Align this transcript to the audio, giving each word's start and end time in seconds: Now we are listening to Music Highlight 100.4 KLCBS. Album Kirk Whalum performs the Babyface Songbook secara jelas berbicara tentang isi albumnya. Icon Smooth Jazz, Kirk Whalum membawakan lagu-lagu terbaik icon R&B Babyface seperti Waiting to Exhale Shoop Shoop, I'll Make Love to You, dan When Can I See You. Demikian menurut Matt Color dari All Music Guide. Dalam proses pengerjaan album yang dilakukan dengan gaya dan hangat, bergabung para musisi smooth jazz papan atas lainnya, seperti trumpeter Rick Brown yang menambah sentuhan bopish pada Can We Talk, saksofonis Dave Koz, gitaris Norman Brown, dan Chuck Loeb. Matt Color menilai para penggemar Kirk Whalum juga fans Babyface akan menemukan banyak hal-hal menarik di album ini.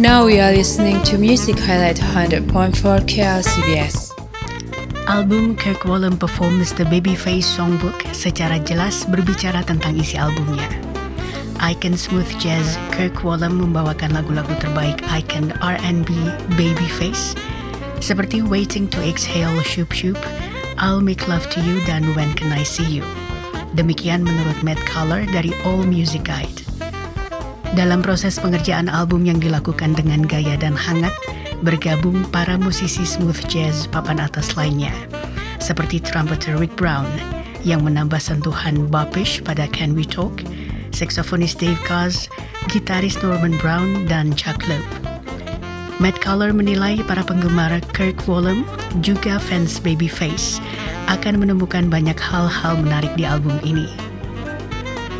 Now 0.00 0.24
we 0.24 0.40
are 0.40 0.52
listening 0.52 1.02
to 1.04 1.18
Music 1.18 1.58
Highlight 1.58 1.96
100.4 1.96 2.48
KLCBS. 3.04 4.10
Album 5.04 5.56
Kirk 5.56 5.84
Whalum 5.84 6.18
performs 6.18 6.72
the 6.72 6.84
Babyface 6.84 7.44
Songbook 7.44 8.00
secara 8.16 8.56
jelas 8.64 9.04
berbicara 9.04 9.60
tentang 9.68 10.00
isi 10.00 10.16
albumnya. 10.16 10.68
Icon 11.60 12.00
Smooth 12.00 12.32
Jazz, 12.40 12.80
Kirk 12.96 13.20
Whalum 13.20 13.60
membawakan 13.60 14.16
lagu-lagu 14.16 14.56
terbaik 14.64 15.04
icon 15.12 15.52
R&B 15.60 16.08
Babyface 16.56 17.36
seperti 18.00 18.40
Waiting 18.40 18.88
to 18.88 19.04
Exhale 19.04 19.60
Shoop 19.60 19.92
Shoop, 19.92 20.16
I'll 20.80 21.04
Make 21.04 21.28
Love 21.28 21.44
to 21.52 21.60
You, 21.60 21.84
dan 21.84 22.16
When 22.16 22.32
Can 22.32 22.50
I 22.56 22.64
See 22.64 22.88
You. 22.88 23.29
Demikian 23.78 24.26
menurut 24.26 24.58
Matt 24.66 24.82
Color 24.82 25.30
dari 25.30 25.54
All 25.62 25.86
Music 25.86 26.26
Guide. 26.26 26.66
Dalam 27.78 28.02
proses 28.02 28.34
pengerjaan 28.42 28.90
album 28.90 29.22
yang 29.22 29.38
dilakukan 29.38 29.94
dengan 29.94 30.26
gaya 30.26 30.58
dan 30.58 30.74
hangat, 30.74 31.14
bergabung 31.62 32.26
para 32.34 32.58
musisi 32.58 33.06
smooth 33.06 33.38
jazz 33.46 33.86
papan 33.86 34.18
atas 34.18 34.58
lainnya, 34.58 34.90
seperti 35.62 36.02
trumpeter 36.02 36.58
Rick 36.58 36.74
Brown 36.74 37.06
yang 37.62 37.86
menambah 37.86 38.18
sentuhan 38.18 38.90
bopish 38.90 39.38
pada 39.46 39.70
Can 39.70 39.94
We 39.94 40.02
Talk, 40.02 40.42
saksofonis 40.90 41.54
Dave 41.54 41.78
Koz, 41.86 42.26
gitaris 42.72 43.14
Norman 43.22 43.54
Brown, 43.62 44.08
dan 44.10 44.34
Chuck 44.34 44.66
Loeb. 44.66 45.09
Matt 46.00 46.16
Color 46.24 46.56
menilai 46.56 47.04
para 47.04 47.20
penggemar 47.20 47.76
Kirk 47.92 48.24
Whalum 48.24 48.64
juga 49.04 49.36
fans 49.36 49.76
Babyface 49.76 50.56
akan 51.12 51.44
menemukan 51.44 51.92
banyak 51.92 52.16
hal-hal 52.16 52.80
menarik 52.80 53.12
di 53.20 53.28
album 53.28 53.60
ini. 53.68 54.09